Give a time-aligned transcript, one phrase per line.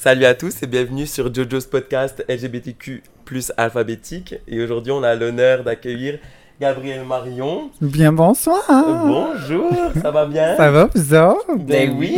[0.00, 4.36] Salut à tous et bienvenue sur JoJo's podcast LGBTQ plus alphabétique.
[4.46, 6.20] Et aujourd'hui, on a l'honneur d'accueillir
[6.60, 7.70] Gabriel Marion.
[7.80, 8.62] Bien bonsoir.
[8.68, 10.56] Bonjour, ça va bien?
[10.56, 11.34] Ça va, vous?
[11.58, 12.14] Ben oui.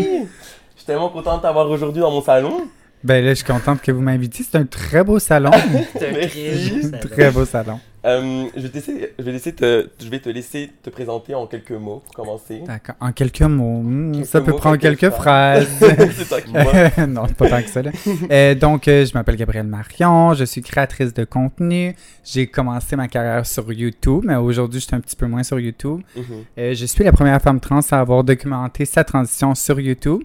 [0.75, 2.69] Je suis tellement content de t'avoir aujourd'hui dans mon salon.
[3.03, 4.45] Ben là, je suis contente que vous m'invitiez.
[4.49, 5.51] C'est un très beau salon.
[6.01, 6.91] Merci.
[7.11, 7.81] très beau salon.
[8.05, 11.35] Euh, je, vais te laisser, je, vais laisser te, je vais te laisser te présenter
[11.35, 12.63] en quelques mots pour commencer.
[12.67, 12.95] D'accord.
[12.99, 13.83] En quelques mots.
[13.83, 15.67] Hmm, Quelques ça peut mots, prendre quelques quelques phrases.
[15.81, 17.07] C'est toi qui vois.
[17.07, 17.83] non, c'est pas tant que ça.
[17.83, 17.91] là.
[18.31, 20.33] Euh, donc, euh, je m'appelle Gabrielle Marion.
[20.33, 21.95] Je suis créatrice de contenu.
[22.25, 25.61] J'ai commencé ma carrière sur YouTube, mais aujourd'hui, je suis un petit peu moins sur
[25.61, 26.01] YouTube.
[26.17, 26.25] Mhm.
[26.59, 30.23] Euh, je suis la première femme trans à avoir documenté sa transition sur YouTube.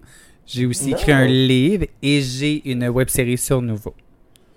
[0.48, 3.94] J'ai aussi écrit un livre et j'ai une web série sur Nouveau.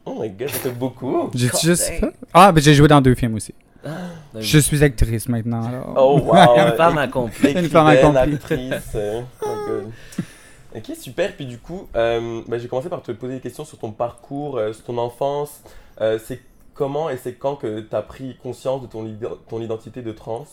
[0.04, 1.30] Oh my god, ça beaucoup.
[1.34, 2.12] J'ai juste dang.
[2.32, 3.54] Ah, ben j'ai joué dans deux films aussi.
[3.84, 3.92] Ben
[4.40, 5.62] Je suis actrice maintenant.
[5.66, 5.94] Alors.
[5.96, 6.56] Oh wow.
[6.56, 7.52] Une femme accomplie.
[7.52, 8.34] Une femme accomplie.
[8.34, 8.96] actrice.
[8.96, 9.92] oh my god.
[10.76, 11.34] Ok, super.
[11.36, 14.58] Puis du coup, euh, bah, j'ai commencé par te poser des questions sur ton parcours,
[14.58, 15.60] euh, sur ton enfance.
[16.00, 16.40] Euh, c'est
[16.74, 20.12] comment et c'est quand que tu as pris conscience de ton, ide- ton identité de
[20.12, 20.46] trans?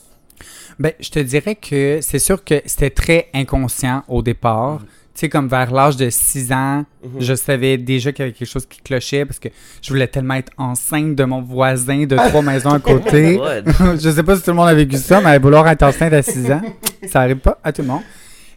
[0.79, 4.79] Ben, je te dirais que c'est sûr que c'était très inconscient au départ.
[4.81, 4.85] Mhm.
[5.15, 7.21] Tu sais, comme vers l'âge de 6 ans, Mhm.
[7.21, 9.47] je savais déjà qu'il y avait quelque chose qui clochait parce que
[9.81, 13.39] je voulais tellement être enceinte de mon voisin de trois maisons à côté.
[13.39, 13.63] Ouais.
[13.97, 16.21] je sais pas si tout le monde a vécu ça, mais vouloir être enceinte à
[16.21, 16.61] 6 ans,
[17.07, 18.01] ça arrive pas à tout le monde.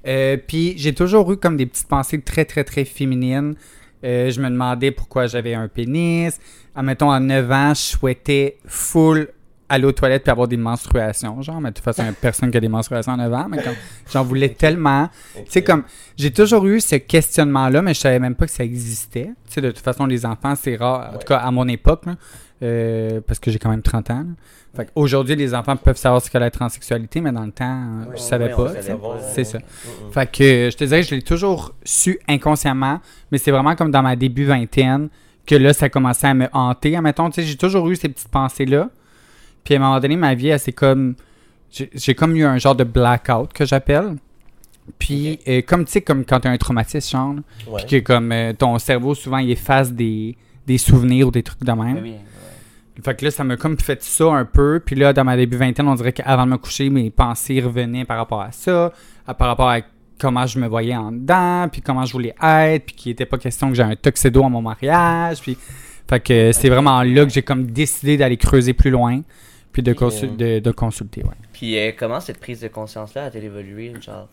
[0.06, 3.54] Euh, Puis j'ai toujours eu comme des petites pensées très, très, très féminines.
[4.04, 6.38] Euh, je me demandais pourquoi j'avais un pénis.
[6.74, 9.28] Admettons, à 9 ans, je souhaitais full
[9.68, 11.40] aller aux toilettes puis avoir des menstruations.
[11.42, 13.74] Genre, mais de toute façon, personne qui a des menstruations 9 ans, mais comme
[14.12, 15.08] j'en voulais tellement.
[15.34, 15.84] Tu sais, comme,
[16.16, 19.30] j'ai toujours eu ce questionnement-là, mais je savais même pas que ça existait.
[19.46, 21.18] Tu sais, de toute façon, les enfants, c'est rare, en Ouais.
[21.18, 22.14] tout cas à mon époque, là,
[22.62, 24.24] euh, parce que j'ai quand même 30 ans.
[24.76, 28.16] Fait qu'aujourd'hui, les enfants peuvent savoir ce qu'est la transsexualité, mais dans le temps, Ouais,
[28.16, 28.72] je savais ouais, pas.
[29.34, 29.58] C'est ça.
[30.12, 33.00] Fait que je te dirais, je l'ai toujours su inconsciemment,
[33.32, 35.08] mais c'est vraiment comme dans ma début vingtaine
[35.46, 36.94] que là, ça commençait à me hanter.
[36.96, 38.90] Admettons, tu sais, j'ai toujours eu ces petites pensées-là.
[39.64, 41.14] Puis à un moment donné, ma vie, elle, c'est comme.
[41.70, 44.16] J'ai comme eu un genre de blackout que j'appelle.
[44.98, 47.34] Puis, euh, comme tu sais, comme quand tu as un traumatisme, genre,
[47.66, 47.82] Ouais.
[47.86, 50.34] puis que comme euh, ton cerveau, souvent, il efface des,
[50.66, 51.98] des souvenirs ou des trucs de même.
[52.02, 52.20] Oui, ouais.
[53.04, 54.80] Fait que là, ça m'a comme fait ça un peu.
[54.84, 58.06] Puis là, dans ma début vingtaine, on dirait qu'avant de me coucher, mes pensées revenaient
[58.06, 58.92] par rapport à ça,
[59.26, 59.80] à- par rapport à
[60.18, 63.36] comment je me voyais en dedans, puis comment je voulais être, puis qu'il n'était pas
[63.38, 65.40] question que j'ai un tuxedo à mon mariage.
[65.42, 65.56] Puis...
[66.08, 69.20] Fait que c'est vraiment là que j'ai comme décidé d'aller creuser plus loin,
[69.82, 71.30] puis de, consul- de, de consulter, ouais.
[71.52, 74.28] Puis euh, comment cette prise de conscience-là a-t-elle évolué, genre,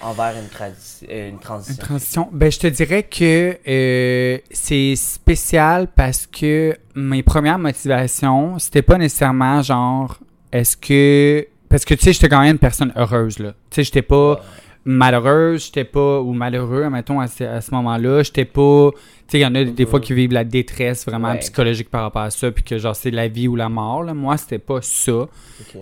[0.00, 0.66] envers une,
[1.10, 1.84] euh, une Une transition?
[1.84, 2.28] transition?
[2.32, 8.98] Ben, je te dirais que euh, c'est spécial parce que mes premières motivations, c'était pas
[8.98, 10.18] nécessairement genre,
[10.52, 11.46] est-ce que.
[11.68, 13.50] Parce que tu sais, j'étais quand même une personne heureuse, là.
[13.70, 14.40] Tu sais, j'étais pas Ouais.
[14.86, 16.20] Malheureuse, j'étais pas.
[16.20, 18.22] ou malheureux, mettons, à ce, à ce moment-là.
[18.22, 18.90] J'étais pas.
[18.92, 21.38] Tu sais, il y en a des fois qui vivent la détresse vraiment Ouais.
[21.40, 24.14] psychologique par rapport à ça, puis que genre, c'est la vie ou la mort, là.
[24.14, 25.28] Moi, c'était pas ça.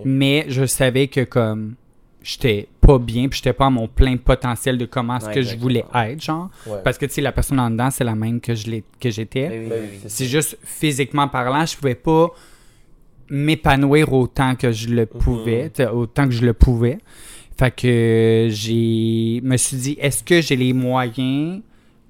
[0.03, 1.75] Mais je savais que comme
[2.23, 5.41] j'étais pas bien, puis j'étais pas à mon plein potentiel de comment ce Ouais, que
[5.43, 6.49] je voulais être, genre.
[6.65, 6.79] Ouais.
[6.83, 8.65] Parce que tu sais, la personne en dedans, c'est la même que je
[8.99, 9.47] que j'étais.
[9.49, 9.99] Ben oui, Ben oui.
[10.07, 12.29] C'est juste physiquement parlant, je pouvais pas
[13.29, 16.99] m'épanouir autant que je le pouvais, tu sais, autant que je le pouvais.
[17.57, 21.61] Fait que j'ai me suis dit est-ce que j'ai les moyens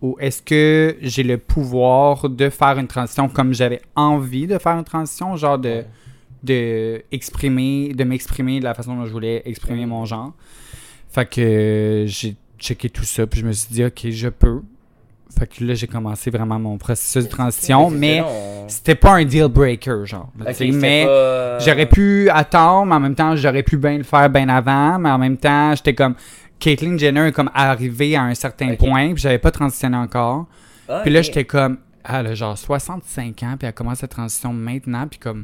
[0.01, 4.78] ou est-ce que j'ai le pouvoir de faire une transition comme j'avais envie de faire
[4.78, 5.83] une transition, genre de
[6.44, 10.33] de exprimer, de m'exprimer de la façon dont je voulais exprimer mon genre.
[11.09, 14.62] Fait que j'ai checké tout ça, puis je me suis dit, OK, je peux.
[15.38, 18.22] Fait que là, j'ai commencé vraiment mon processus de transition, mais
[18.69, 20.29] c'était pas un deal breaker, genre.
[20.72, 24.47] Mais pas- j'aurais pu attendre, mais en même temps, j'aurais pu bien le faire bien
[24.47, 26.16] avant, mais en même temps, j'étais comme.
[26.57, 30.45] Caitlyn Jenner est comme arrivée à un certain point, puis j'avais pas transitionné encore.
[30.88, 34.07] Ah, Puis là, j'étais comme, ah, elle a genre 65 ans, puis elle commence la
[34.07, 35.44] transition maintenant, puis comme,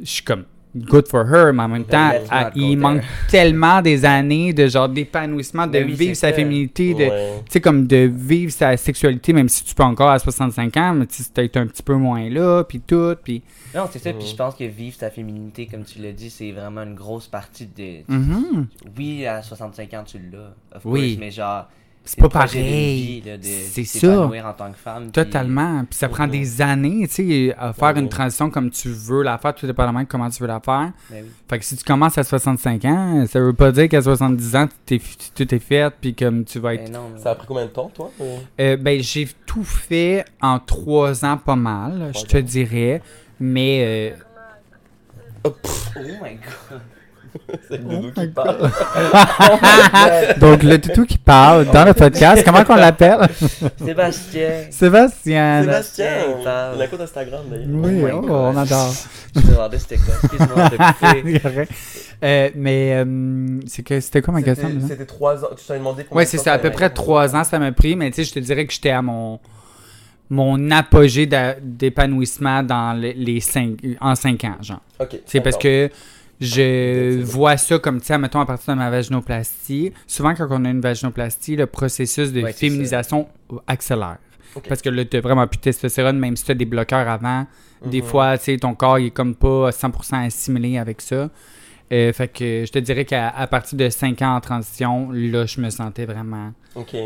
[0.00, 0.44] je suis comme,
[0.84, 2.10] good for her, mais en même temps,
[2.54, 2.76] il there.
[2.76, 7.34] manque tellement des années de genre d'épanouissement, de oui, vivre sa féminité, de, Ouais.
[7.46, 10.94] tu sais, comme de vivre sa sexualité, même si tu peux encore à 65 ans,
[10.94, 13.42] mais tu peut-être un petit peu moins là, puis tout, puis...
[13.74, 14.30] Non, c'est ça, puis Mhm.
[14.30, 17.66] je pense que vivre sa féminité, comme tu l'as dit, c'est vraiment une grosse partie
[17.66, 18.02] de...
[18.12, 18.66] Mhm.
[18.96, 21.10] Oui, à 65 ans, tu l'as, of Oui.
[21.10, 21.68] course, mais genre...
[22.10, 23.20] C'est pas pareil.
[23.20, 24.22] de C'est ça.
[24.26, 25.10] en tant que femme.
[25.10, 25.84] Totalement.
[25.84, 27.14] Puis ça prend des années, tu
[27.48, 30.40] sais, à faire une transition comme tu veux la faire, tout dépendamment de comment tu
[30.42, 30.90] veux la faire.
[31.10, 31.30] Ben oui.
[31.50, 34.68] Fait que si tu commences à 65 ans, ça veut pas dire qu'à 70 ans,
[34.86, 35.00] t'es-
[35.34, 36.84] tout est fait, puis comme tu vas être...
[36.90, 38.24] Ben non, Ça a pris combien de temps, toi ou-
[38.58, 43.02] Euh, ben, j'ai tout fait en trois ans, pas mal, je te dirais.
[43.38, 44.16] Mais, euh,
[45.44, 45.52] Oh
[46.22, 46.80] my god.
[47.68, 48.58] C'est Oh Doudou my qui parle.
[50.40, 53.28] Donc, le toutou qui parle dans le podcast, comment qu'on l'appelle?
[53.84, 54.50] Sébastien.
[54.70, 55.62] Sébastien.
[55.62, 56.76] Sébastien, il parle.
[56.76, 57.66] il a un compte Instagram d'ailleurs.
[57.70, 58.94] Oui, Oh oh, on adore.
[59.34, 60.14] Je me demandais c'était quoi.
[60.22, 61.40] Excuse-moi de couper.
[61.40, 61.72] Correct.
[62.24, 64.70] Euh, mais euh, c'est que c'était quoi ma question?
[64.86, 65.48] c'était trois ans.
[65.56, 66.52] Tu demandé combien Ouais, de c'est ça.
[66.52, 67.94] À peu près trois ans, ça m'a pris.
[67.96, 69.38] Mais tu sais, je te dirais que j'étais à mon,
[70.30, 71.26] mon apogée
[71.62, 74.80] d'épanouissement dans les, les cinq, en cinq ans, genre.
[75.00, 75.20] Ok.
[75.26, 75.90] C'est parce que
[76.40, 77.24] je bon.
[77.24, 79.92] vois ça comme, tu sais, mettons, à partir de ma vaginoplastie.
[80.06, 83.28] Souvent, quand on a une vaginoplastie, le processus de Ouais, féminisation
[83.66, 84.18] accélère.
[84.68, 87.46] Parce que là, tu vraiment plus de testostérone, même si tu as des bloqueurs avant.
[87.84, 88.08] Des Mhm.
[88.08, 91.28] fois, tu sais, ton corps, il est comme pas 100% assimilé avec ça.
[91.92, 95.60] Euh, fait que je te dirais qu'à partir de 5 ans en transition, là, je
[95.60, 96.52] me sentais vraiment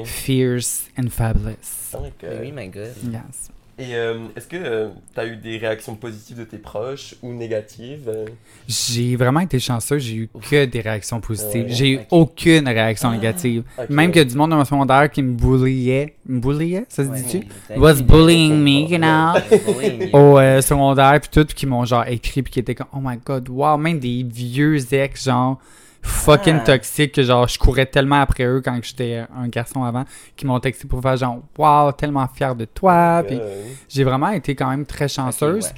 [0.04, 1.94] fierce and fabulous.
[2.22, 2.90] Mais oui, my god.
[3.04, 3.50] Yes.
[3.82, 8.08] Et euh, est-ce que tu as eu des réactions positives de tes proches ou négatives
[8.08, 8.26] euh?
[8.68, 11.64] J'ai vraiment été chanceux, j'ai eu que des réactions positives.
[11.64, 13.64] Ouais, j'ai eu aucune réaction négative.
[13.76, 13.90] Ok.
[13.90, 16.14] Même que du monde dans mon secondaire qui me bulliait.
[16.26, 17.46] Me bulliait, ça se Ouais, dit-tu?
[17.76, 20.12] Was bullying me, you know?
[20.12, 23.00] Au euh, secondaire, puis tout, puis qui m'ont genre écrit, puis qui étaient comme, oh
[23.02, 25.58] my god, wow, même des vieux ex, genre,
[26.02, 26.64] fucking Ah.
[26.64, 30.04] toxiques, que genre, je courais tellement après eux quand j'étais un garçon avant,
[30.36, 34.30] qui m'ont texté pour faire genre, wow, tellement fier de toi, puis Euh, j'ai vraiment
[34.30, 35.72] été quand même très chanceuse.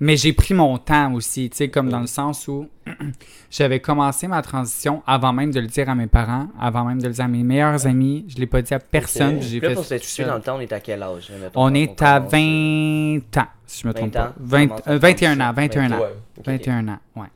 [0.00, 2.68] Mais j'ai pris mon temps aussi, tu sais, comme dans le sens où
[3.50, 7.08] j'avais commencé ma transition avant même de le dire à mes parents, avant même de
[7.08, 8.24] le dire à mes meilleurs amis.
[8.28, 9.34] Je l'ai pas dit à personne.
[9.34, 9.40] Ok.
[9.40, 10.26] puis J'ai fait pour se tout situer seul.
[10.30, 11.32] dans le temps, on est à quel âge?
[11.56, 12.32] On est à commence?
[12.32, 14.18] 20 ans, si je me 20 trompe ans?
[14.18, 14.34] pas.
[14.38, 15.62] 20 Commence à euh, 21 ans, prendre ça.
[15.62, 15.98] 21 ans.
[15.98, 16.14] Ouais.
[16.38, 16.46] ok.
[16.46, 17.26] 21 ans, ouais.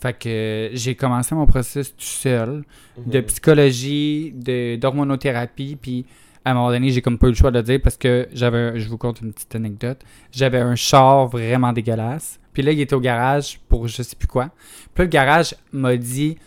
[0.00, 2.64] Fait que j'ai commencé mon processus tout seul,
[3.06, 3.26] de Mhm.
[3.26, 6.06] psychologie, de d'hormonothérapie, puis
[6.44, 8.26] à un moment donné, j'ai comme pas eu le choix de le dire parce que
[8.32, 10.00] j'avais, je vous conte une petite anecdote,
[10.32, 12.40] j'avais un char vraiment dégueulasse.
[12.54, 14.46] Puis là, il était au garage pour je sais plus quoi.
[14.94, 16.38] Puis là, le garage m'a dit,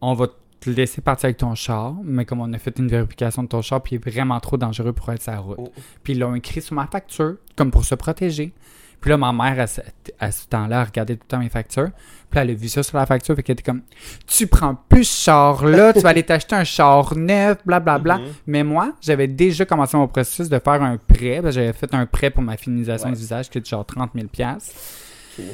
[0.00, 0.28] on va
[0.60, 3.60] te laisser partir avec ton char, mais comme on a fait une vérification de ton
[3.60, 5.56] char, puis il est vraiment trop dangereux pour être sur la route.
[5.60, 5.72] Oh.
[6.04, 8.52] Puis ils l'ont écrit sur ma facture, comme pour se protéger.
[9.00, 9.80] Puis là, ma mère, à ce,
[10.18, 11.90] à ce temps-là, elle regardait tout le temps mes factures.
[12.30, 13.82] Puis là, elle a vu ça sur la facture, fait qu'elle était comme
[14.26, 18.18] Tu prends plus ce char-là, tu vas aller t'acheter un char neuf, blablabla.
[18.18, 18.24] Mhm.
[18.46, 21.40] Mais moi, j'avais déjà commencé mon processus de faire un prêt.
[21.50, 23.14] J'avais fait un prêt pour ma féminisation Ouais.
[23.14, 25.44] du visage qui était genre 30 000 Ok.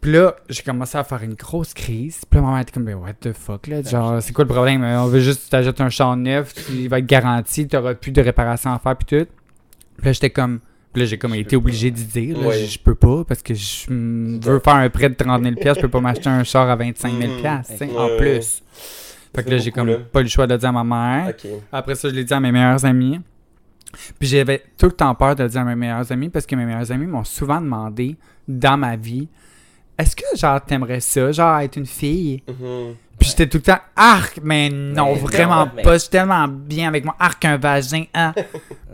[0.00, 2.20] Puis là, j'ai commencé à faire une grosse crise.
[2.28, 3.80] Puis là, ma mère était comme, ben, what the fuck, là?
[3.82, 4.84] Genre, c'est quoi le problème?
[4.84, 7.74] Euh, On veut juste que tu t'achètes un char neuf, il va être garanti, tu
[7.74, 9.26] n'auras plus de réparation à faire, puis tout.
[9.96, 10.60] Puis là, j'étais comme.
[10.94, 12.38] Puis là, j'ai comme été obligé d'y dire.
[12.38, 12.64] là, Ouais.
[12.64, 15.88] je, peux pas parce que je veux faire un prêt de 30 000 je peux
[15.88, 17.62] pas m'acheter un char à 25 000 Mhm.
[17.68, 18.62] tu sais, Ouais, en plus.
[19.34, 19.96] Fait que là, j'ai comme là.
[20.12, 21.34] pas le choix de le dire à ma mère.
[21.72, 23.20] Après ça, je l'ai dit à mes meilleurs amis.
[24.18, 26.54] Puis j'avais tout le temps peur de le dire à mes meilleurs amis parce que
[26.56, 28.16] mes meilleurs amis m'ont souvent demandé
[28.48, 29.28] dans ma vie
[29.98, 32.94] Est-ce que genre t'aimerais ça, genre être une fille Mhm.
[33.24, 35.94] Puis j'étais tout le temps Arc, mais non, Mais vraiment mais- pas.
[35.94, 37.16] Je suis tellement bien avec moi.
[37.18, 38.34] Arc, un vagin, hein?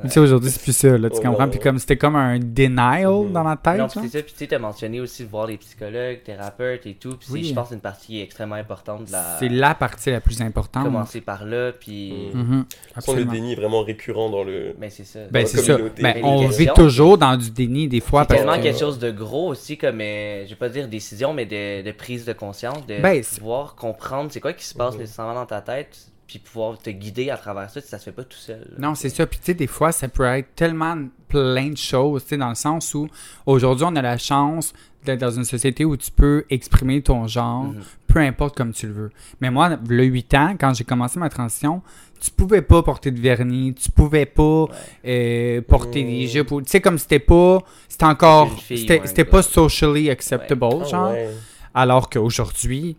[0.03, 1.47] Tu sais, aujourd'hui, c'est plus ça, là, tu comprends?
[1.47, 3.33] Puis comme c'était comme un denial Mhm.
[3.33, 3.77] dans ma tête.
[3.77, 4.23] Non, c'est ça.
[4.23, 7.17] Puis tu sais, t'as mentionné aussi de voir les psychologues, thérapeutes et tout.
[7.19, 7.45] Puis Oui.
[7.45, 9.37] je pense, que c'est une partie extrêmement importante de la.
[9.39, 10.85] C'est la partie la plus importante.
[10.85, 12.31] Commencer par là, puis.
[12.33, 12.65] Le
[12.97, 13.31] absolument.
[13.33, 14.75] déni est vraiment récurrent dans le.
[14.79, 15.19] Ben, c'est ça.
[15.31, 15.73] Ben, la c'est ça.
[15.75, 16.03] communauté.
[16.03, 18.63] Ben, Mais on vit toujours dans du déni des fois c'est tellement que.
[18.63, 21.93] quelque chose de gros aussi, comme, euh, je vais pas dire décision, mais de, de
[21.93, 25.01] prise de conscience, de Ben, pouvoir comprendre c'est quoi qui se passe Mhm.
[25.01, 25.97] nécessairement dans ta tête,
[26.27, 28.61] puis pouvoir te guider à travers ça, ça se fait pas tout seul.
[28.61, 28.89] là.
[28.89, 29.27] Non, c'est ça.
[29.27, 30.97] Puis, tu sais, des fois, ça peut être tellement
[31.29, 33.09] plein de choses, tu sais, dans le sens où
[33.47, 34.73] aujourd'hui, on a la chance
[35.05, 37.81] d'être dans une société où tu peux exprimer ton genre, Mhm.
[38.07, 39.11] peu importe comme tu le veux.
[39.41, 41.81] Mais moi, le 8 ans, quand j'ai commencé ma transition,
[42.21, 44.67] tu pouvais pas porter de vernis, tu pouvais pas
[45.07, 46.29] euh, porter des Mm.
[46.29, 46.49] jupes.
[46.49, 47.61] Tu sais, comme c'était pas.
[47.89, 48.51] C'était encore.
[48.69, 51.11] C'était pas socially acceptable, Ah genre.
[51.13, 51.31] ouais.
[51.73, 52.97] Alors qu'aujourd'hui,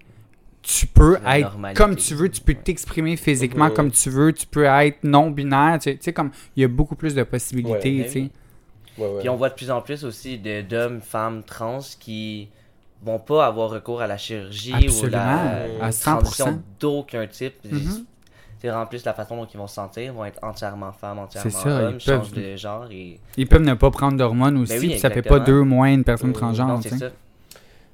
[0.61, 1.77] tu peux la être normalité.
[1.81, 2.59] comme tu veux, tu peux Ouais.
[2.63, 6.61] t'exprimer physiquement comme tu veux, tu peux être non-binaire, tu sais- tu sais, comme il
[6.61, 8.05] y a beaucoup plus de possibilités, Ouais.
[8.05, 8.19] tu sais.
[8.21, 8.29] Ben
[8.97, 9.19] Ouais, ouais.
[9.21, 12.49] Puis on voit de plus en plus aussi d'hommes, femmes, trans qui
[13.03, 16.17] vont pas avoir recours à la chirurgie ou la à 100%.
[16.19, 17.55] transition d'aucun type.
[17.63, 18.05] Mhm.
[18.59, 21.49] C'est vraiment plus la façon dont ils vont se sentir, vont être entièrement femmes, entièrement
[21.49, 23.19] C'est ça, hommes, ils peuvent- changent de genre et...
[23.37, 25.91] Ils peuvent ne pas prendre d'hormones aussi, Ben oui, puis ça fait pas d'eux moins
[25.91, 26.35] une personne Mhm.
[26.35, 27.09] transgenre, non, tu c'est sais.
[27.09, 27.11] ça.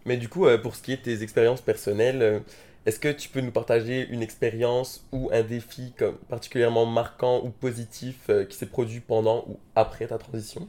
[0.08, 2.40] Mais du coup, euh, pour ce qui est de tes expériences personnelles, euh,
[2.88, 7.50] est-ce que tu peux nous partager une expérience ou un défi comme particulièrement marquant ou
[7.50, 10.68] positif euh, qui s'est produit pendant ou après ta transition?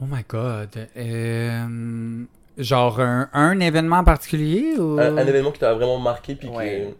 [0.00, 0.88] Oh my god.
[0.96, 2.24] Euh,
[2.58, 4.98] genre un, un événement particulier ou...
[5.00, 6.94] un, un événement qui t'a vraiment marqué puis qui est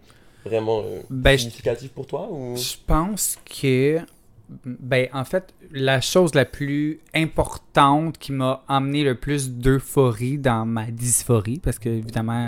[0.44, 2.56] vraiment euh, Ben, je- significatif pour toi ou?
[2.56, 3.98] Je pense que
[4.64, 10.64] Ben, en fait, la chose la plus importante qui m'a amené le plus d'euphorie dans
[10.64, 12.46] ma dysphorie, parce que, évidemment,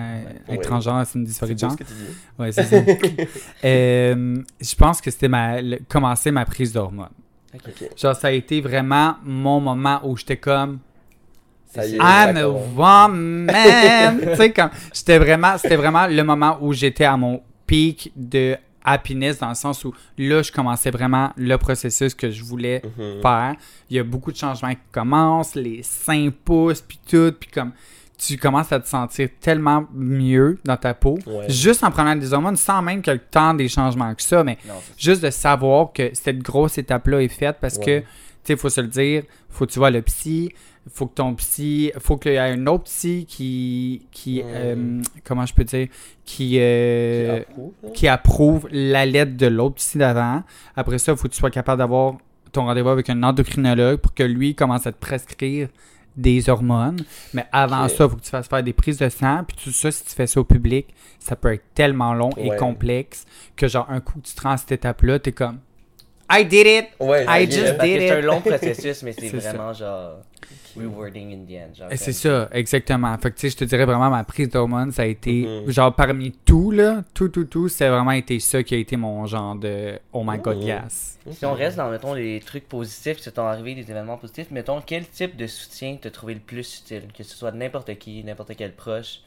[0.49, 0.55] Ouais.
[0.55, 1.73] être transgenre, c'est une dysphorie de genre.
[1.73, 2.15] ce que tu dis.
[2.39, 2.77] Ouais, c'est ça.
[3.65, 7.09] Euh, je pense que c'était ma, le- commencer ma prise d'hormones.
[7.97, 10.79] Genre, ça a été vraiment mon moment où j'étais comme
[11.67, 13.51] Ça y est, I'm a woman.
[14.21, 18.57] tu sais, comme, j'étais vraiment, c'était vraiment le moment où j'étais à mon pic de
[18.91, 23.23] happiness dans le sens où là, je commençais vraiment le processus que je voulais Mhm.
[23.23, 23.55] faire.
[23.91, 27.73] Il y a beaucoup de changements qui commencent, les seins poussent, puis tout, puis comme
[28.17, 31.49] tu commences à te sentir tellement mieux dans ta peau, Ouais.
[31.49, 34.43] juste en prenant des hormones, sans même qu'il y ait tant des changements que ça,
[34.43, 38.07] mais Non, juste de savoir que cette grosse étape-là est faite parce que, tu
[38.43, 40.53] sais, il faut se le dire, faut que tu vois le psy,
[40.91, 45.47] faut que ton psy, faut qu'il y ait un autre psy qui, qui euh, comment
[45.47, 45.89] je peux dire,
[46.25, 47.91] qui, euh, Qui approuve, hein?
[47.95, 50.43] qui approuve la lettre de l'autre psy d'avant.
[50.77, 52.15] Après ça, il faut que tu sois capable d'avoir
[52.53, 55.69] ton rendez-vous avec un endocrinologue pour que lui commence à te prescrire
[56.17, 57.01] des hormones.
[57.33, 59.45] Mais avant ça, il faut que tu fasses faire des prises de sang.
[59.47, 62.51] Puis tout ça, si tu fais ça au public, ça peut être tellement long et
[62.57, 63.25] complexe
[63.57, 65.61] que genre un coup que tu te rends à cette étape-là, t'es comme
[66.31, 66.87] I did it!
[67.01, 68.25] Ouais, I just did c'est un it.
[68.25, 69.53] long processus, mais c'est ça.
[69.53, 70.17] vraiment genre
[70.81, 71.75] rewarding in the end.
[71.75, 73.17] genre, Et C'est ça, exactement.
[73.19, 75.71] Fait que tu sais, je te dirais vraiment ma prise d'hormones, ça a été Mhm.
[75.71, 79.27] genre parmi tout là, tout tout tout, c'est vraiment été ça qui a été mon
[79.27, 80.63] genre de oh my god Mhm.
[80.63, 81.19] yes.
[81.33, 84.51] Si on reste dans, mettons, les trucs positifs qui se sont arrivés, des événements positifs,
[84.51, 87.03] mettons, quel type de soutien t'as trouvé le plus utile?
[87.17, 89.21] Que ce soit de n'importe qui, n'importe quel proche,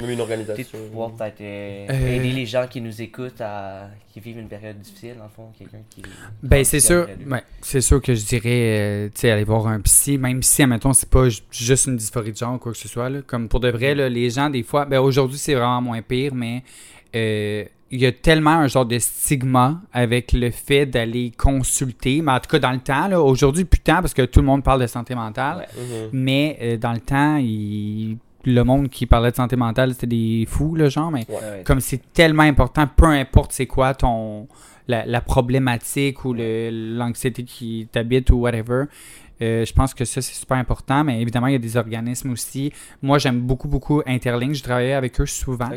[0.00, 0.78] Même une peut-être organisation.
[0.88, 2.16] pouvoir peut-être euh, Euh.
[2.16, 5.78] aider les gens qui nous écoutent, à, qui vivent une période difficile, en fond, quelqu'un
[5.88, 6.02] qui.
[6.42, 9.80] Ben c'est sûr, ben, c'est sûr que je dirais euh, tu sais aller voir un
[9.80, 12.78] psy, même si admettons c'est pas ju- juste une dysphorie de genre ou quoi que
[12.78, 15.54] ce soit là, comme pour de vrai là, les gens des fois, ben aujourd'hui c'est
[15.54, 16.62] vraiment moins pire, mais
[17.14, 22.32] euh, il y a tellement un genre de stigma avec le fait d'aller consulter, mais
[22.32, 24.62] en tout cas dans le temps là, aujourd'hui plus tant parce que tout le monde
[24.64, 25.58] parle de santé mentale.
[25.76, 25.82] Ouais.
[25.82, 26.08] Mhm.
[26.12, 30.46] Mais euh, dans le temps, il- le monde qui parlait de santé mentale, c'était des
[30.48, 31.10] fous, le genre.
[31.10, 31.62] Mais Ouais, ouais.
[31.64, 34.46] comme c'est tellement important, peu importe c'est quoi ton
[34.88, 38.84] la, la problématique ou le- l'anxiété qui t'habite ou whatever,
[39.42, 41.04] euh, je pense que ça, c'est super important.
[41.04, 42.72] Mais évidemment, il y a des organismes aussi.
[43.02, 44.54] Moi, j'aime beaucoup, beaucoup Interlink.
[44.54, 45.70] Je travaillais avec eux souvent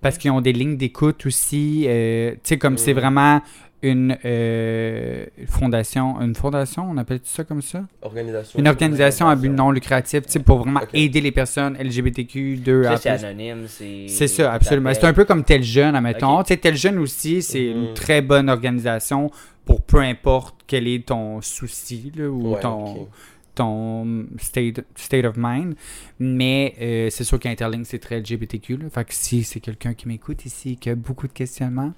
[0.00, 1.84] parce qu'ils ont des lignes d'écoute aussi.
[1.88, 3.00] euh, tu sais, comme c'est Mhm.
[3.00, 3.40] vraiment
[3.82, 6.20] une euh, fondation.
[6.20, 7.84] Une fondation, on appelle ça comme ça?
[8.02, 8.58] Organisation.
[8.58, 12.92] Une organisation à but non lucratif, tu sais, pour vraiment aider les personnes LGBTQ2 Ça,
[12.92, 14.06] à c'est anonyme, c'est.
[14.08, 14.92] C'est ça, absolument.
[14.94, 16.38] C'est un peu comme Tel Jeune, admettons.
[16.38, 16.46] Ok.
[16.46, 19.30] Tu sais, Tel Jeune aussi, c'est une très bonne organisation
[19.66, 23.08] pour peu importe quel est ton souci là, ou Ouais, ton,
[23.54, 25.74] ton state, state of mind.
[26.18, 28.78] Mais euh, c'est sûr qu'Interlink, c'est très LGBTQ.
[28.78, 28.88] Là.
[28.90, 31.92] Fait que si c'est quelqu'un qui m'écoute ici qui a beaucoup de questionnements,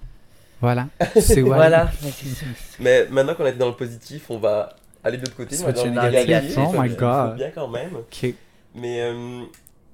[0.60, 0.88] voilà.
[1.20, 1.92] C'est Voilà.
[2.80, 5.56] Mais maintenant qu'on est dans le positif, on va aller de l'autre côté.
[5.60, 6.56] on va dans le négatif.
[6.58, 7.36] Oh my God.
[7.36, 7.94] bien quand même.
[7.94, 8.34] Ok.
[8.74, 9.42] Mais euh,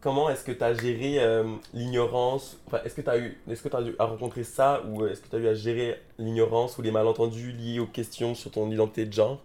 [0.04, 2.58] comment est-ce que tu as géré euh, l'ignorance?
[2.66, 5.28] Enfin, est-ce que tu as eu est-ce que tu as eu ça ou est-ce que
[5.28, 9.06] tu as eu à gérer l'ignorance ou les malentendus liés aux questions sur ton identité
[9.06, 9.40] de genre?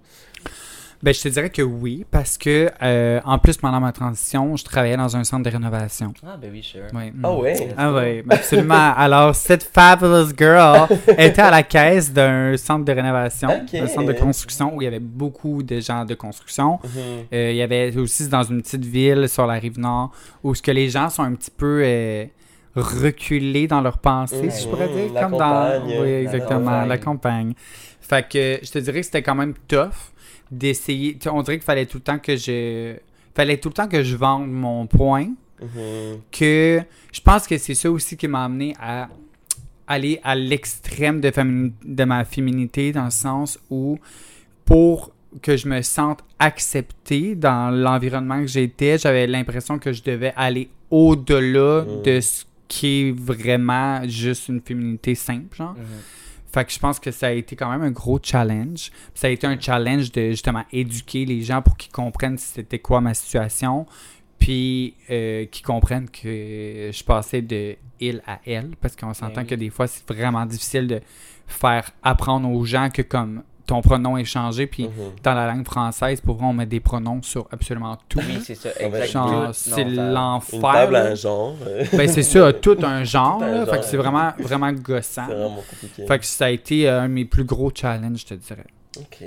[1.01, 4.65] Ben, je te dirais que oui, parce que euh, en plus, pendant ma transition, je
[4.65, 6.13] travaillais dans un centre de rénovation.
[6.27, 6.81] Ah, ben oui, sure.
[6.93, 7.13] Ouais.
[7.23, 8.93] Ah ouais Ah oui, absolument.
[8.97, 10.87] Alors, cette fabulous girl
[11.17, 13.75] était à la caisse d'un centre de rénovation, Ok.
[13.75, 16.79] un centre de construction où il y avait beaucoup de gens de construction.
[16.83, 16.89] Mhm.
[17.33, 20.11] Euh, il y avait aussi dans une petite ville sur la rive nord
[20.43, 22.25] où ce que les gens sont un petit peu euh,
[22.75, 26.59] reculés dans leurs pensées, si je pourrais dire, la comme dans campagne, oui, la exactement,
[26.65, 26.87] campagne.
[26.89, 27.53] la campagne.
[28.01, 29.91] Fait que je te dirais que c'était quand même tough
[30.51, 31.17] d'essayer.
[31.31, 32.95] On dirait qu'il fallait tout le temps que je
[33.35, 35.29] fallait tout le temps que je vende mon point
[35.61, 36.21] Mhm.
[36.31, 36.79] que
[37.11, 39.09] je pense que c'est ça aussi qui m'a amené à
[39.87, 41.31] aller à l'extrême de,
[41.83, 43.99] de ma féminité dans le sens où
[44.65, 50.33] pour que je me sente acceptée dans l'environnement que j'étais, j'avais l'impression que je devais
[50.35, 52.01] aller au-delà Mm.
[52.03, 55.73] de ce qui est vraiment juste une féminité simple, genre.
[55.73, 55.83] Mhm.
[56.51, 58.91] Fait que je pense que ça a été quand même un gros challenge.
[59.13, 63.01] Ça a été un challenge de justement éduquer les gens pour qu'ils comprennent c'était quoi
[63.01, 63.85] ma situation,
[64.39, 69.41] puis euh, qu'ils comprennent que je passais de il à elle, parce qu'on s'entend Ben
[69.41, 69.47] oui.
[69.47, 71.01] que des fois c'est vraiment difficile de
[71.47, 74.91] faire apprendre aux gens que comme ton pronom est changé, puis Mhm.
[75.23, 78.19] dans la langue française, pour vrai, on met des pronoms sur absolument tout.
[78.19, 79.51] Oui, c'est ça, exactement.
[79.53, 80.59] C'est l'enfer.
[80.61, 81.11] table à là.
[81.11, 81.55] un genre.
[81.93, 83.65] Ben c'est ça, tout un genre, Tout un là.
[83.65, 83.79] Fait genre.
[83.79, 85.25] que c'est vraiment, vraiment gossant.
[85.27, 86.05] C'est vraiment compliqué.
[86.07, 88.65] Fait que ça a été euh, un de mes plus gros challenges, je te dirais.
[88.97, 89.23] Ok.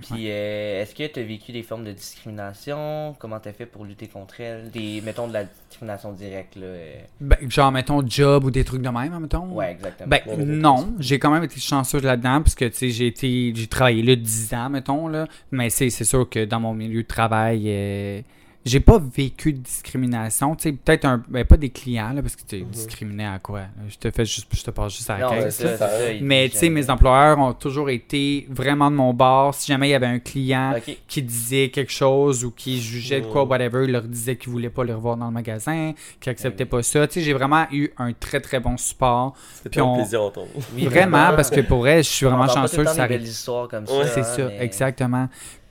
[0.00, 3.14] Puis, euh, est-ce que tu as vécu des formes de discrimination?
[3.18, 4.70] Comment tu as fait pour lutter contre elles?
[4.70, 6.66] Des, mettons, de la discrimination directe, là.
[6.66, 6.94] euh.
[7.20, 9.46] Ben, genre, mettons, job ou des trucs de même, mettons?
[9.52, 10.08] Ouais, exactement.
[10.08, 13.52] Ben, Ouais, non, j'ai quand même été chanceuse là-dedans, parce que, tu sais, j'ai été,
[13.54, 15.26] j'ai travaillé là 10 ans, mettons, là.
[15.50, 18.20] Mais c'est, c'est sûr que dans mon milieu de travail, euh,
[18.68, 22.36] j'ai pas vécu de discrimination, tu sais, peut-être un, ben, pas des clients, là, parce
[22.36, 22.66] que tu es Mhm.
[22.70, 23.62] discriminé à quoi?
[23.88, 25.90] Je te fais juste, je te passe juste à la non, caisse, ça, ça.
[26.20, 29.54] Mais, tu sais, mes employeurs ont toujours été vraiment de mon bord.
[29.54, 30.74] Si jamais il y avait un client
[31.06, 33.48] qui disait quelque chose ou qui jugeait de quoi, Mm.
[33.48, 36.82] whatever, il leur disait qu'il voulait pas les revoir dans le magasin, qu'il acceptait pas
[36.82, 37.06] ça.
[37.06, 39.34] Tu sais, j'ai vraiment eu un très très bon support.
[39.62, 40.48] C'était un on- plaisir à entendre.
[40.74, 43.68] Oui, vraiment, parce que pour elle, je suis vraiment le temps Ça des belles histoires
[43.68, 44.08] comme Ouais, ça.
[44.14, 45.28] c'est hein, ça, mais- exactement.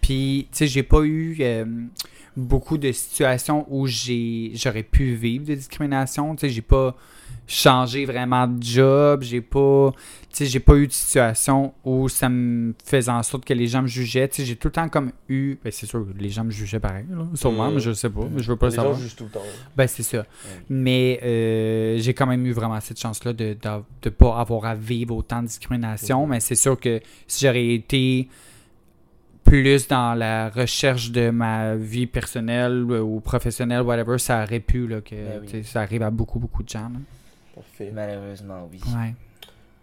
[0.08, 1.66] Puis, tu sais, j'ai pas eu euh,
[2.38, 6.34] beaucoup de situations où j'ai j'aurais pu vivre de discrimination.
[6.34, 6.96] Tu sais, j'ai pas
[7.46, 9.22] changé vraiment de job.
[9.24, 13.44] J'ai pas, tu sais, j'ai pas eu de situation où ça me faisait en sorte
[13.44, 14.30] que les gens me jugeaient.
[14.30, 16.80] Tu sais, j'ai tout le temps comme eu, ben c'est sûr, les gens me jugeaient
[16.80, 18.98] pareil, là, sûrement, mais je sais pas, je veux pas le Les gens savoir.
[19.02, 19.44] jugent tout le temps.
[19.76, 20.26] Ben, c'est ça.
[20.70, 23.58] Mais euh, j'ai quand même eu vraiment cette chance-là de
[24.06, 26.24] ne pas avoir à vivre autant de discrimination.
[26.24, 26.30] Mhm.
[26.30, 28.30] Mais c'est sûr que si j'aurais été
[29.48, 35.02] plus dans la recherche de ma vie personnelle ou professionnelle, whatever, ça aurait pu, là,
[35.02, 35.64] que Ben oui.
[35.64, 36.90] ça arrive à beaucoup, beaucoup de gens.
[36.90, 37.00] là.
[37.56, 37.92] Parfait.
[37.94, 38.80] Malheureusement, oui.
[38.94, 39.14] Ouais.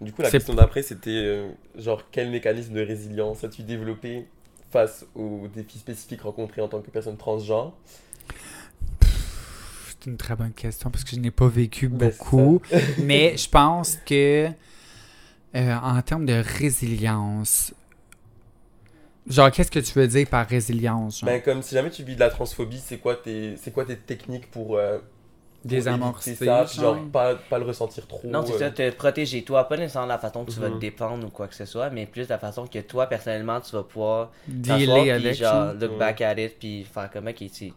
[0.01, 4.27] Du coup, la question d'après, c'était euh, genre quel mécanisme de résilience as-tu développé
[4.71, 7.73] face aux défis spécifiques rencontrés en tant que personne transgenre?
[9.89, 12.61] C'est une très bonne question parce que je n'ai pas vécu Ben, beaucoup.
[13.03, 14.49] mais je pense que
[15.55, 17.73] euh, en termes de résilience,
[19.29, 21.21] genre, qu'est-ce que tu veux dire par résilience?
[21.21, 21.29] genre?
[21.31, 23.97] Ben, comme si jamais tu vis de la transphobie, c'est quoi tes, c'est quoi tes
[23.97, 24.99] techniques pour, euh,
[25.65, 26.99] Désamorcer, ça, puis genre?
[27.11, 30.19] pas, pas le ressentir trop Non, c'est euh, ça, te protéger toi, pas nécessairement la
[30.19, 30.75] façon que tu vas Mhm.
[30.75, 33.73] te défendre ou quoi que ce soit, mais plus la façon que toi, personnellement, tu
[33.75, 35.99] vas pouvoir Dealer t'asseoir, puis avec genre, look Ouais.
[35.99, 37.73] back at it, puis faire comme, ok, tu-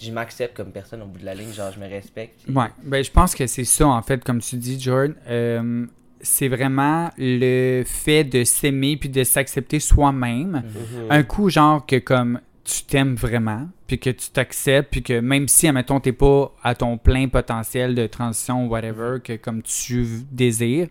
[0.00, 2.40] je m'accepte comme personne au bout de la ligne, genre, je me respecte.
[2.44, 5.14] puis- Ouais, ben je pense que c'est ça en fait, comme tu dis, Jordan.
[5.28, 5.86] Euh,
[6.22, 10.62] c'est vraiment le fait de s'aimer puis de s'accepter soi-même.
[10.64, 11.06] mhm.
[11.10, 15.48] Un coup, genre que comme tu t'aimes vraiment, puis que tu t'acceptes, puis que même
[15.48, 20.06] si, admettons, t'es pas à ton plein potentiel de transition ou whatever, que comme tu
[20.30, 20.88] désires,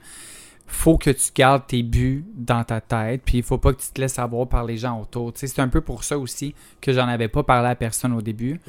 [0.73, 3.91] faut que tu gardes tes buts dans ta tête, puis il faut pas que tu
[3.93, 5.31] te laisses avoir par les gens autour.
[5.35, 8.59] C'est un peu pour ça aussi que j'en avais pas parlé à personne au début.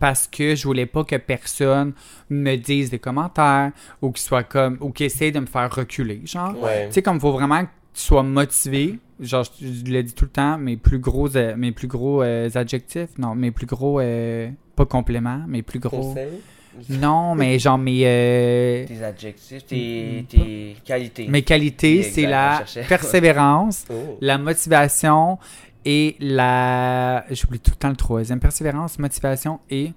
[0.00, 1.92] Parce que je voulais pas que personne
[2.28, 3.70] me dise des commentaires
[4.02, 6.54] ou qu'il soit comme ou qu'il essaie de me faire reculer genre.
[6.60, 6.88] Ouais.
[6.88, 8.98] tu sais comme faut vraiment que tu sois motivé.
[9.20, 12.22] Genre je, je le dis tout le temps mes plus gros euh, mes plus gros
[12.22, 16.40] euh, adjectifs non mes plus gros euh, pas compléments mes plus gros Conseil
[16.88, 20.24] non mais genre mes euh, Tes adjectifs, tes, Mm.
[20.26, 21.28] tes qualités.
[21.28, 24.18] mes qualités c'est la persévérance Oh.
[24.20, 25.38] la motivation
[25.84, 29.92] et la j'oublie tout le temps le troisième persévérance motivation et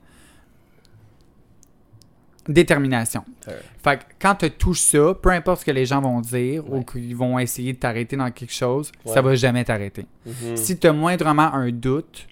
[2.48, 3.54] détermination Ouais.
[3.84, 6.84] fait que quand tu tout ça peu importe ce que les gens vont dire ou
[6.84, 9.22] qu'ils vont essayer de t'arrêter dans quelque chose ça Ouais.
[9.22, 10.56] va jamais t'arrêter Mhm.
[10.56, 12.28] si tu as moindrement un doute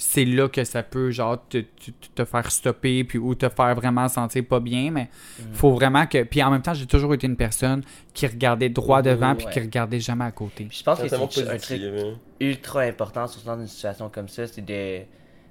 [0.00, 3.74] c'est là que ça peut genre te, te- te faire stopper puis ou te faire
[3.74, 5.46] vraiment sentir pas bien mais Mhm.
[5.54, 7.82] faut vraiment que puis en même temps j'ai toujours été une personne
[8.14, 9.52] qui regardait droit Mhm, devant puis ouais.
[9.52, 11.16] qui regardait jamais à côté Puis je pense que C'est
[11.50, 12.14] un truc hein.
[12.40, 15.00] ultra important, surtout dans une situation comme ça, c'est de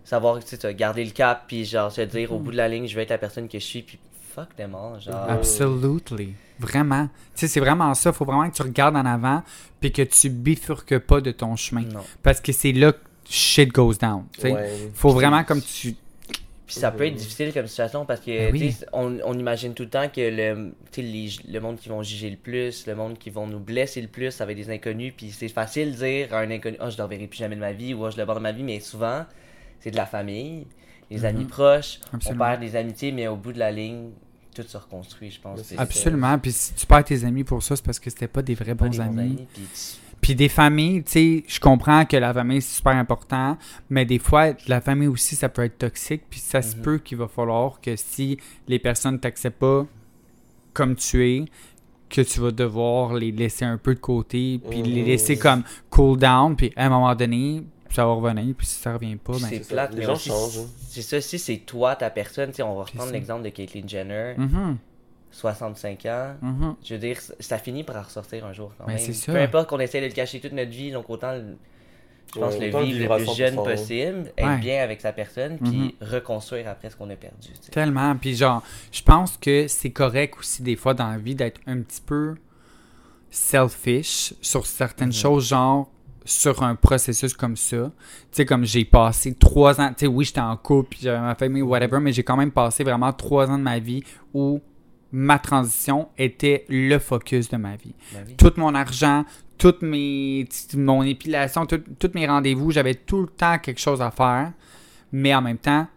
[0.05, 2.87] savoir, tu sais, garder le cap, puis genre se dire au bout de la ligne,
[2.87, 3.99] je vais être la personne que je suis, puis
[4.33, 5.13] fuck them all, genre.
[5.27, 5.33] Ah.
[5.33, 6.33] Absolutely.
[6.59, 7.07] Vraiment.
[7.35, 8.13] Tu sais, c'est vraiment ça.
[8.13, 9.43] faut vraiment que tu regardes en avant
[9.79, 11.81] puis que tu bifurques pas de ton chemin.
[11.81, 11.99] Non.
[12.23, 12.99] Parce que c'est là que
[13.29, 14.25] shit goes down.
[14.33, 14.51] tu sais.
[14.51, 14.91] Ouais.
[14.93, 15.95] Faut vraiment comme tu...
[16.65, 18.75] Puis ça peut être difficile comme situation parce que Ben oui.
[18.91, 22.35] on, on imagine tout le temps que le, les, le monde qui vont juger le
[22.35, 25.13] plus, le monde qui vont nous blesser le plus, ça va être des inconnus.
[25.15, 27.55] Puis c'est facile de dire à un inconnu, oh, je ne le reverrai plus jamais
[27.55, 29.25] de ma vie ou oh, je le vois dans ma vie, mais souvent,
[29.79, 30.65] c'est de la famille,
[31.09, 32.15] des amis proches, Mhm.
[32.17, 32.43] Absolument.
[32.43, 34.09] on perd des amitiés, mais au bout de la ligne,
[34.53, 35.61] tout se reconstruit, je pense.
[35.77, 36.37] Absolument.
[36.37, 38.75] Puis si tu perds tes amis pour ça, c'est parce que c'était pas des vrais
[38.75, 39.19] pas bons des bons amis.
[39.21, 42.97] amis, puis tu- Puis des familles, tu sais, je comprends que la famille, c'est super
[42.97, 43.57] important,
[43.89, 46.23] mais des fois, la famille aussi, ça peut être toxique.
[46.29, 46.81] Puis ça se Mhm.
[46.81, 48.37] peut qu'il va falloir que si
[48.67, 49.85] les personnes t'acceptent pas
[50.73, 51.45] comme tu es,
[52.09, 55.07] que tu vas devoir les laisser un peu de côté, puis les Mhm.
[55.07, 58.93] laisser comme cool down, puis à un moment donné, ça va revenir, puis si ça
[58.95, 59.39] revient pas, ben...
[59.39, 60.69] c'est plate, Les mais gens changent, hein.
[60.89, 63.87] c'est ça, si c'est toi, ta personne, tu sais, on va reprendre l'exemple de Caitlyn
[63.87, 64.77] Jenner, Mhm,
[65.31, 66.75] 65 ans, mhm.
[66.83, 68.99] je veux dire, ça finit par ressortir un jour quand Ben, même.
[69.03, 69.31] c'est ça.
[69.31, 71.57] Peu importe qu'on essaie de le cacher toute notre vie, donc autant, le-
[72.33, 74.57] je pense, Ouais, le vivre le plus 100%, jeune possible, être Ouais.
[74.57, 76.09] bien avec sa personne, puis Mhm.
[76.09, 77.49] reconstruire après ce qu'on a perdu.
[77.71, 78.15] Tellement.
[78.15, 81.81] Puis genre, je pense que c'est correct aussi des fois dans la vie d'être un
[81.81, 82.35] petit peu
[83.29, 85.13] selfish sur certaines Mhm.
[85.13, 85.89] choses, genre
[86.25, 87.77] sur un processus comme ça.
[87.77, 87.91] Tu
[88.31, 91.35] sais, comme j'ai passé trois ans, tu sais, oui, j'étais en couple, puis j'avais ma
[91.35, 94.59] famille, whatever, mais j'ai quand même passé vraiment trois ans de ma vie où
[95.11, 97.93] ma transition était le focus de ma vie.
[98.13, 98.35] Ben oui.
[98.37, 99.25] Tout mon argent,
[99.57, 101.79] toutes mes, t- mon épilation, tous
[102.13, 104.51] mes rendez-vous, j'avais tout le temps quelque chose à faire,
[105.11, 105.87] mais en même temps,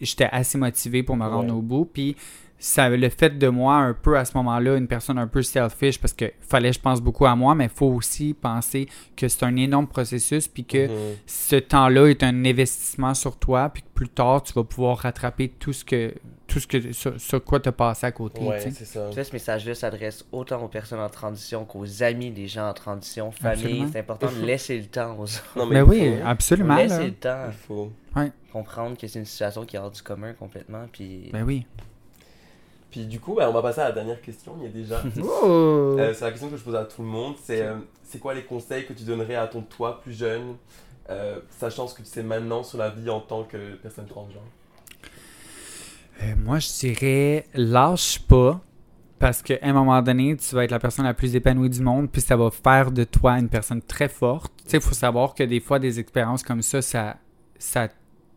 [0.00, 1.58] j'étais assez motivé pour me rendre Ouais.
[1.58, 2.16] au bout, puis
[2.58, 6.00] ça le fait de moi un peu à ce moment-là une personne un peu selfish
[6.00, 9.44] parce que fallait je pense beaucoup à moi mais il faut aussi penser que c'est
[9.44, 11.16] un énorme processus puis que Mhm.
[11.26, 15.50] ce temps-là est un investissement sur toi puis que plus tard tu vas pouvoir rattraper
[15.50, 16.14] tout ce que
[16.56, 19.10] tout ce que sur, sur quoi tu as passé à côté Ouais, c'est ça.
[19.12, 23.86] Ce message-là s'adresse autant aux personnes en transition qu'aux amis des gens en transition, famille.
[23.92, 25.44] C'est important de laisser le temps aux autres.
[25.54, 27.04] Non, Ben il oui faut- absolument laisser là.
[27.04, 27.92] le temps, Il faut.
[28.52, 30.86] comprendre que c'est une situation qui est hors du commun complètement.
[30.90, 31.66] Puis ben oui
[32.90, 34.54] Puis du coup, ben, on va passer à la dernière question.
[34.58, 35.02] Il y a déjà.
[35.22, 35.96] Oh.
[35.98, 37.34] Euh, c'est la question que je pose à tout le monde.
[37.44, 40.54] C'est euh, c'est quoi les conseils que tu donnerais à ton toi plus jeune,
[41.10, 44.40] euh, sachant ce que tu sais maintenant sur la vie en tant que personne transgenre?
[46.22, 48.62] Euh, moi, je dirais lâche pas.
[49.18, 52.10] Parce qu'à un moment donné, tu vas être la personne la plus épanouie du monde,
[52.10, 54.52] puis ça va faire de toi une personne très forte.
[54.58, 57.16] Tu sais, il faut savoir que des fois, des expériences comme ça, ça,
[57.58, 57.88] ça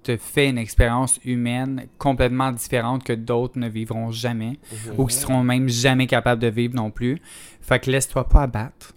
[0.04, 4.58] te fait une expérience humaine complètement différente que d'autres ne vivront jamais,
[4.98, 7.22] ou qui seront même jamais capables de vivre non plus.
[7.60, 8.94] Fait que laisse-toi pas abattre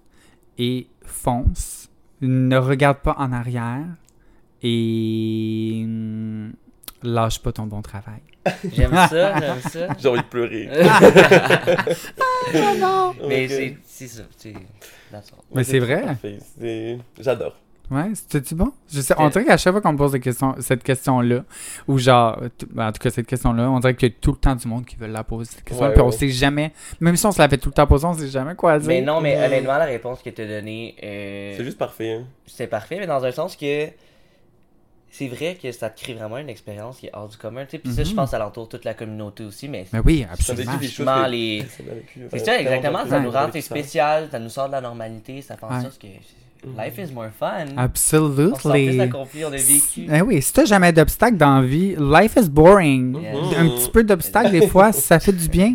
[0.58, 1.90] et fonce.
[2.20, 3.86] Ne regarde pas en arrière
[4.62, 6.52] et hum,
[7.02, 8.22] lâche pas ton bon travail.
[8.72, 9.86] j'aime ça, j'aime ça.
[9.98, 10.68] J'ai envie de pleurer.
[13.28, 13.50] Mais Ok.
[13.50, 14.22] c'est c'est ça.
[15.12, 15.20] all.
[15.54, 16.04] Mais c'est vrai.
[17.20, 17.56] J'adore.
[17.90, 18.72] Ouais, c'était-tu bon?
[18.90, 21.44] Je sais, on dirait qu'à chaque fois qu'on me pose des questions, cette question-là,
[21.86, 24.38] ou genre, ben, en tout cas, cette question-là, on dirait qu'il y a tout le
[24.38, 27.16] temps du monde qui veut la poser, cette question Ouais, puis on sait jamais, même
[27.16, 28.88] si on se la fait tout le temps poser, on sait jamais quoi dire.
[28.88, 29.44] Mais non, mais Ouais.
[29.44, 32.12] honnêtement, la réponse que tu as donnée, euh, C'est juste parfait.
[32.14, 32.24] hein.
[32.46, 33.88] c'est parfait, mais dans un sens que
[35.14, 37.64] c'est vrai que ça te crée vraiment une expérience qui est hors du commun.
[37.66, 37.78] tu sais.
[37.78, 38.16] Puis ça, je Mhm.
[38.16, 41.24] pense, ça l'entoure toute la communauté aussi, mais Mais oui, Ça vécu absolument.
[41.24, 41.64] que les...
[41.76, 41.84] C'est
[42.26, 43.06] Enfin, ça, exactement.
[43.06, 43.66] Ça nous rend c'est ça.
[43.74, 45.82] spécial, ça nous sort de la normalité, ça fait en Ouais.
[45.82, 47.66] sorte que life is more fun.
[47.76, 49.00] On se sent plus Absolutely.
[49.02, 50.06] accompli, on a vécu.
[50.10, 53.20] Eh oui, si t'as jamais d'obstacles dans la vie, life is boring.
[53.20, 53.60] Yeah.
[53.60, 55.74] Un petit peu d'obstacles, des fois, ça fait du bien.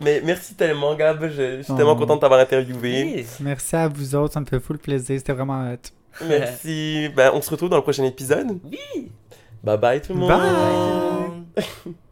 [0.00, 1.20] Mais merci tellement, Gab.
[1.28, 1.76] Je, je suis Oh.
[1.76, 3.14] tellement content de t'avoir interviewé.
[3.16, 3.26] Oui.
[3.40, 5.76] Merci à vous autres, ça me fait full plaisir, c'était vraiment hot.
[6.28, 7.08] Merci.
[7.14, 8.58] Ben, on se retrouve dans le prochain épisode.
[8.64, 9.10] Oui.
[9.62, 10.28] Bye bye tout le monde.
[10.28, 11.64] Bye.
[11.84, 11.94] Bye.